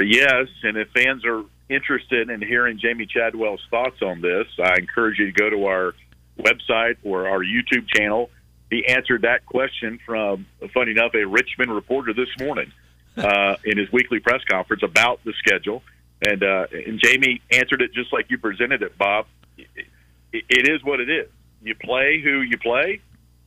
[0.00, 5.18] Yes, and if fans are interested in hearing Jamey Chadwell's thoughts on this, I encourage
[5.18, 5.94] you to go to our
[6.38, 8.30] website or our YouTube channel
[8.70, 12.70] he answered that question from, funny enough, a Richmond reporter this morning
[13.16, 15.82] uh, in his weekly press conference about the schedule.
[16.20, 19.26] And uh, and Jamey answered it just like you presented it, Bob.
[19.58, 21.28] It, it is what it is.
[21.62, 23.00] You play who you play,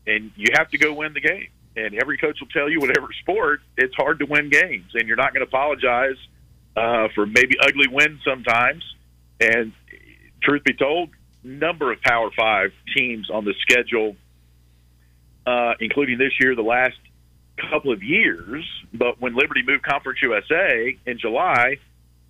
[0.05, 1.47] and you have to go win the game.
[1.75, 5.17] And every coach will tell you, whatever sport, it's hard to win games, and you're
[5.17, 6.17] not going to apologize
[6.75, 8.83] uh, for maybe ugly wins sometimes.
[9.39, 9.71] And
[10.43, 11.09] truth be told,
[11.43, 14.15] number of Power Five teams on the schedule
[15.45, 16.97] uh, including this year, the last
[17.69, 18.65] couple of years.
[18.93, 21.77] But when Liberty moved Conference USA in July,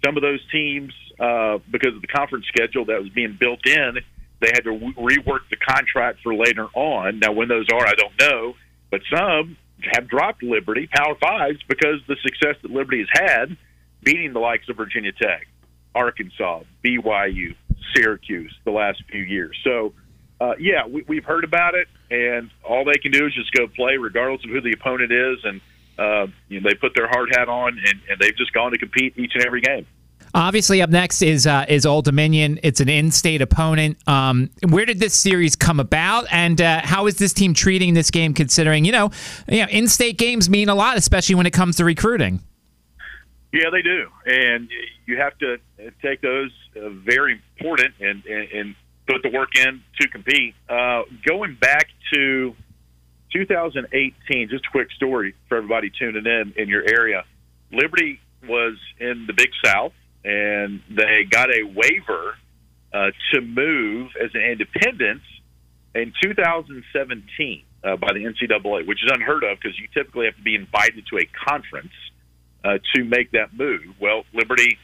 [0.04, 4.00] some of those teams, uh, because of the conference schedule that was being built in,
[4.40, 7.20] they had to rework the contract for later on.
[7.20, 8.56] Now, when those are, I don't know,
[8.90, 9.58] but some
[9.94, 13.58] have dropped Liberty Power Fives because the success that Liberty has had,
[14.04, 15.48] beating the likes of Virginia Tech,
[15.94, 17.56] Arkansas, BYU,
[17.96, 19.58] Syracuse the last few years.
[19.64, 19.94] So
[20.42, 23.68] uh, yeah, we, we've heard about it, and all they can do is just go
[23.68, 25.62] play, regardless of who the opponent is, and
[25.98, 28.78] uh, you know, they put their hard hat on, and, and they've just gone to
[28.78, 29.86] compete each and every game.
[30.34, 32.58] Obviously, up next is uh, is Old Dominion.
[32.64, 33.98] It's an in-state opponent.
[34.08, 38.12] Um, where did this series come about, and uh, how is this team treating this
[38.12, 38.34] game?
[38.34, 39.12] Considering you know,
[39.50, 42.40] you know, in-state games mean a lot, especially when it comes to recruiting.
[43.52, 44.70] Yeah, they do, and
[45.06, 45.58] you have to
[46.02, 48.76] take those uh, very important and, and, and
[49.08, 50.56] put the work in to compete.
[50.70, 52.56] Uh, going back to
[53.32, 57.24] 2018, just a quick story for everybody tuning in in your area.
[57.72, 62.36] Liberty was in the Big South, and they got a waiver
[62.94, 65.22] uh, to move as an independent
[65.96, 70.42] in 2017 uh, by the NCAA, which is unheard of because you typically have to
[70.42, 71.94] be invited to a conference
[72.64, 73.84] uh, to make that move.
[74.00, 74.78] Well, Liberty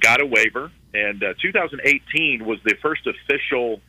[0.00, 3.80] got a waiver, and uh, 2018 was the first official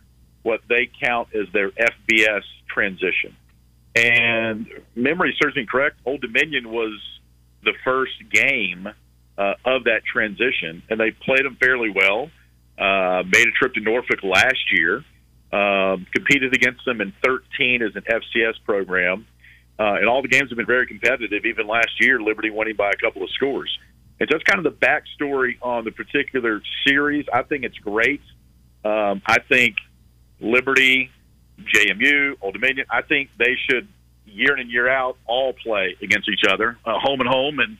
[0.44, 3.36] what they count as their FBS transition.
[3.96, 7.00] And memory serves me correct, Old Dominion was
[7.64, 8.88] the first game
[9.38, 12.30] uh, of that transition, and they played them fairly well.
[12.78, 14.98] Uh, made a trip to Norfolk last year,
[15.54, 19.26] um, competed against them in 13 as an FCS program,
[19.80, 21.46] uh, and all the games have been very competitive.
[21.46, 23.78] Even last year, Liberty winning by a couple of scores.
[24.20, 27.26] And so that's kind of the backstory on the particular series.
[27.34, 28.22] I think it's great.
[28.84, 29.76] Um, I think
[30.40, 31.12] Liberty,
[31.60, 33.88] JMU, Old Dominion, I think they should
[34.26, 37.78] year in and year out all play against each other, uh, home and home, and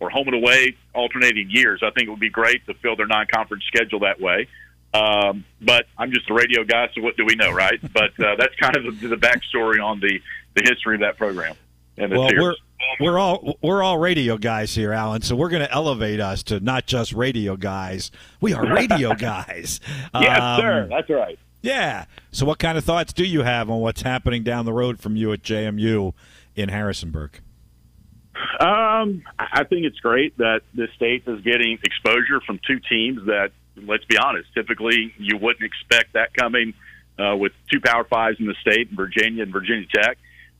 [0.00, 1.80] or home and away, alternating years.
[1.82, 4.48] I think it would be great to fill their non-conference schedule that way.
[4.92, 7.80] Um, but I'm just a radio guy, so what do we know, right?
[7.92, 10.20] But uh, that's kind of the, the backstory on the
[10.54, 11.56] the history of that program.
[11.96, 12.42] And well, series.
[12.42, 12.54] we're
[13.00, 15.22] we're all we're all radio guys here, Alan.
[15.22, 18.10] So we're going to elevate us to not just radio guys.
[18.40, 19.80] We are radio guys.
[20.14, 20.86] yes, um, sir.
[20.90, 21.38] That's right.
[21.64, 22.04] Yeah.
[22.30, 25.16] So, what kind of thoughts do you have on what's happening down the road from
[25.16, 26.12] you at JMU
[26.54, 27.40] in Harrisonburg?
[28.60, 33.52] Um, I think it's great that the state is getting exposure from two teams that,
[33.76, 36.74] let's be honest, typically you wouldn't expect that coming
[37.18, 40.18] uh, with two Power Fives in the state, Virginia and Virginia Tech.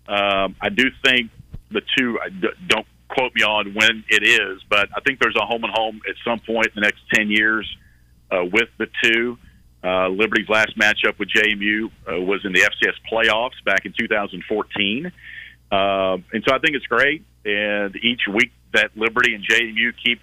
[0.08, 1.30] Um, I do think
[1.70, 2.18] the two.
[2.66, 6.00] Don't quote me on when it is, but I think there's a home and home
[6.08, 7.68] at some point in the next ten years
[8.30, 9.36] uh, with the two.
[9.84, 15.12] Uh, Liberty's last matchup with JMU uh, was in the FCS playoffs back in 2014.
[15.70, 17.22] Uh, and so I think it's great.
[17.44, 20.20] And each week that Liberty and JMU keep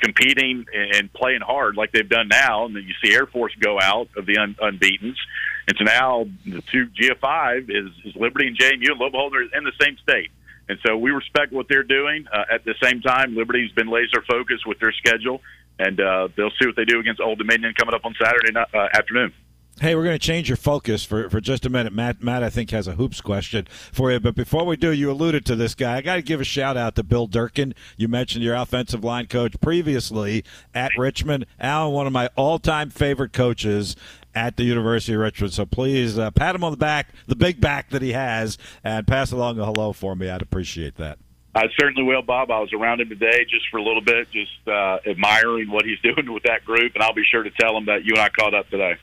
[0.00, 2.66] competing and playing hard like they've done now.
[2.66, 5.18] And then you see Air Force go out of the un- unbeaten's.
[5.66, 9.58] And so now the two GF5 is, is Liberty and JMU and Lobo Holden are
[9.58, 10.30] in the same state.
[10.68, 12.26] And so we respect what they're doing.
[12.32, 15.42] Uh, at the same time, Liberty's been laser focused with their schedule,
[15.78, 18.88] and uh, they'll see what they do against Old Dominion coming up on Saturday uh,
[18.94, 19.32] afternoon.
[19.80, 21.92] Hey, we're going to change your focus for, for just a minute.
[21.92, 24.20] Matt, Matt, I think has a hoops question for you.
[24.20, 25.96] But before we do, you alluded to this guy.
[25.96, 27.74] I got to give a shout out to Bill Durkin.
[27.96, 30.44] You mentioned your offensive line coach previously
[30.74, 31.46] at Richmond.
[31.58, 33.96] Alan, one of my all time favorite coaches
[34.32, 35.52] at the University of Richmond.
[35.52, 39.08] So please uh, pat him on the back, the big back that he has, and
[39.08, 40.30] pass along a hello for me.
[40.30, 41.18] I'd appreciate that.
[41.54, 42.50] I certainly will, Bob.
[42.50, 46.00] I was around him today just for a little bit, just uh, admiring what he's
[46.02, 48.28] doing with that group, and I'll be sure to tell him that you and I
[48.28, 48.96] caught up today.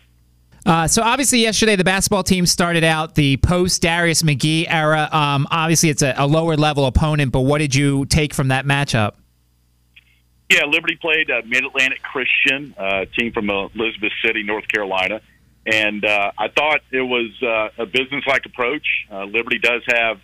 [0.63, 5.09] Uh, so obviously yesterday the basketball team started out the post Darius McGhee era.
[5.11, 8.63] Um, obviously it's a, a, lower level opponent, but what did you take from that
[8.63, 9.13] matchup?
[10.51, 15.21] Yeah, Liberty played uh, Mid Atlantic Christian, uh, team from Elizabeth City, North Carolina,
[15.65, 18.85] and uh, I thought it was uh, a business-like approach.
[19.09, 20.19] Uh, Liberty does have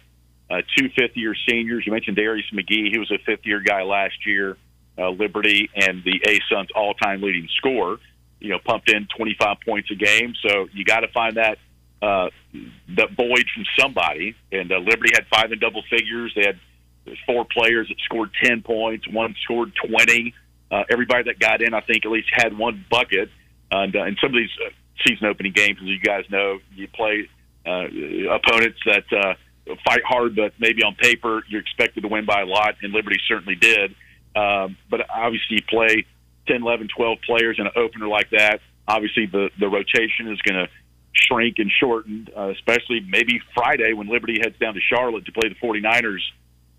[0.49, 1.85] two fifth-year seniors.
[1.85, 4.57] You mentioned Darius McGhee; he was a fifth-year guy last year.
[4.97, 7.99] Liberty and the A Suns all-time leading scorer
[8.39, 10.33] you know, pumped in 25 points a game.
[10.47, 11.57] So you got to find that
[12.01, 12.29] uh,
[12.95, 14.35] that void from somebody.
[14.51, 16.31] And uh, Liberty had five in double figures.
[16.35, 16.59] They had
[17.25, 19.07] four players that scored 10 points.
[19.07, 20.33] One scored 20.
[20.69, 23.29] Uh, everybody that got in, I think, at least had one bucket.
[23.71, 24.69] And uh, in some of these uh,
[25.05, 27.29] season opening games, as you guys know, you play
[27.65, 27.87] uh,
[28.31, 29.33] opponents that uh,
[29.85, 33.19] fight hard, but maybe on paper you're expected to win by a lot, and Liberty
[33.27, 33.95] certainly did.
[34.35, 36.05] Um, but obviously, you play
[36.47, 40.65] 10, 11, 12 players in an opener like that, obviously the, the rotation is going
[40.65, 40.67] to
[41.13, 45.49] shrink and shorten, uh, especially maybe Friday when Liberty heads down to Charlotte to play
[45.49, 46.21] the 49ers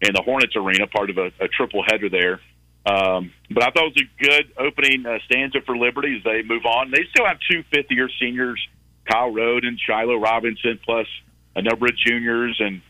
[0.01, 2.41] in the Hornets Arena, part of a, a triple header there.
[2.87, 6.43] Um, but I thought it was a good opening uh, stanza for Liberty as they
[6.43, 6.91] move on.
[6.91, 8.65] They still have two fifth year seniors,
[9.11, 11.07] Kyle Roden and Shiloh Robinson, plus
[11.59, 12.81] a number of juniors and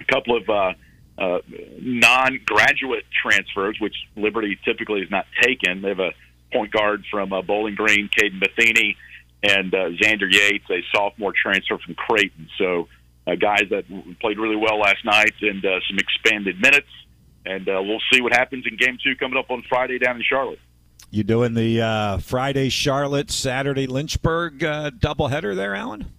[0.00, 0.72] a couple of uh,
[1.16, 1.38] uh,
[1.80, 5.80] non-graduate transfers, which Liberty typically is not taken.
[5.80, 6.12] They have a
[6.52, 8.96] point guard from uh, Bowling Green, Kaden Metheny,
[9.42, 12.48] and uh, Xander Yates, a sophomore transfer from Creighton.
[12.58, 12.88] So
[13.26, 13.84] uh, guys that
[14.20, 16.88] played really well last night and uh, some expanded minutes.
[17.46, 20.22] And uh, we'll see what happens in Game Two coming up on Friday down in
[20.22, 20.60] Charlotte.
[21.10, 26.10] You doing the uh, Friday Charlotte, Saturday Lynchburg uh, doubleheader there, Alan?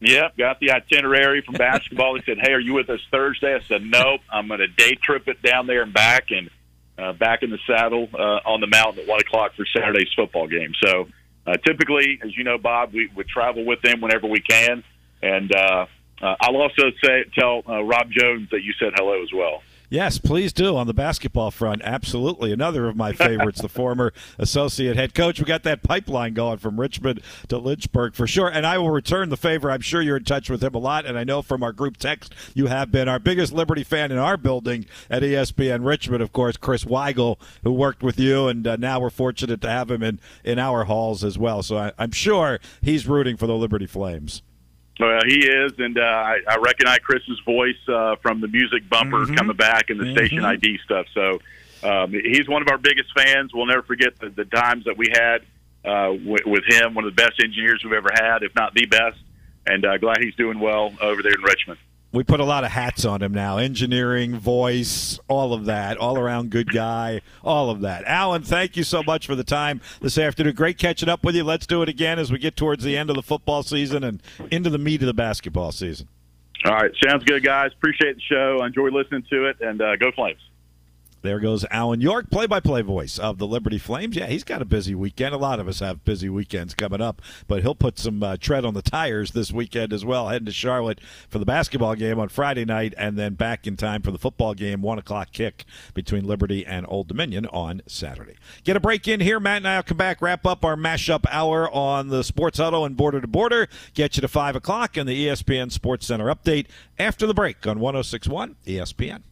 [0.00, 2.14] Yep, got the itinerary from basketball.
[2.14, 4.94] he said, "Hey, are you with us Thursday?" I said, "Nope, I'm going to day
[4.94, 6.50] trip it down there and back, and
[6.96, 10.46] uh, back in the saddle uh, on the mountain at one o'clock for Saturday's football
[10.46, 11.08] game." So,
[11.46, 14.84] uh, typically, as you know, Bob, we would travel with them whenever we can,
[15.20, 15.86] and uh,
[16.22, 19.62] uh, I'll also say tell uh, Rob Jones that you said hello as well.
[19.90, 21.80] Yes, please do on the basketball front.
[21.82, 22.52] Absolutely.
[22.52, 25.38] Another of my favorites, the former associate head coach.
[25.38, 28.48] We got that pipeline going from Richmond to Lynchburg for sure.
[28.48, 29.70] And I will return the favor.
[29.70, 31.06] I'm sure you're in touch with him a lot.
[31.06, 34.18] And I know from our group text you have been our biggest Liberty fan in
[34.18, 38.46] our building at ESPN Richmond, of course, Chris Weigel, who worked with you.
[38.46, 41.62] And uh, now we're fortunate to have him in, in our halls as well.
[41.62, 44.42] So I, I'm sure he's rooting for the Liberty Flames.
[44.98, 49.18] Well, he is, and uh, I, I recognize Chris's voice uh, from the music bumper
[49.18, 49.34] mm-hmm.
[49.34, 50.16] coming back and the mm-hmm.
[50.16, 51.06] station ID stuff.
[51.14, 51.40] So
[51.82, 53.52] um, he's one of our biggest fans.
[53.54, 55.42] We'll never forget the, the times that we had
[55.84, 58.86] uh, w- with him, one of the best engineers we've ever had, if not the
[58.86, 59.18] best.
[59.66, 61.78] And uh, glad he's doing well over there in Richmond
[62.12, 63.58] we put a lot of hats on him now.
[63.58, 65.98] Engineering voice all of that.
[65.98, 67.20] All around good guy.
[67.44, 68.04] All of that.
[68.04, 70.54] Alan thank you so much for the time this afternoon.
[70.54, 71.44] Great catching up with you.
[71.44, 74.22] Let's do it again as we get towards the end of the football season and
[74.50, 76.08] into the meat of the basketball season.
[76.64, 76.90] All right.
[77.04, 77.72] Sounds good guys.
[77.76, 78.64] Appreciate the show.
[78.64, 80.40] Enjoy listening to it and uh, go flames
[81.22, 84.16] there goes Alan York, play by play voice of the Liberty Flames.
[84.16, 85.34] Yeah, he's got a busy weekend.
[85.34, 88.64] A lot of us have busy weekends coming up, but he'll put some uh, tread
[88.64, 92.28] on the tires this weekend as well, heading to Charlotte for the basketball game on
[92.28, 95.64] Friday night and then back in time for the football game, 1 o'clock kick
[95.94, 98.36] between Liberty and Old Dominion on Saturday.
[98.64, 99.40] Get a break in here.
[99.40, 102.84] Matt and I will come back, wrap up our mashup hour on the Sports Huddle
[102.84, 106.66] and Border to Border, get you to 5 o'clock and the ESPN SportsCenter update
[106.98, 109.22] after the break on 1061 ESPN.